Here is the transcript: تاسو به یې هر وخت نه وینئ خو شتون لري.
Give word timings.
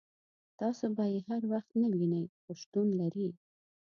تاسو 0.59 0.85
به 0.95 1.03
یې 1.13 1.19
هر 1.29 1.41
وخت 1.51 1.71
نه 1.81 1.87
وینئ 1.97 2.25
خو 2.41 2.51
شتون 2.61 2.87
لري. 3.01 3.27